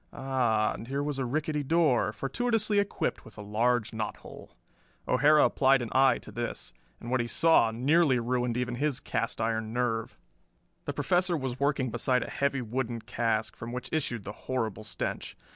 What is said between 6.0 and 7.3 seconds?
to this and what he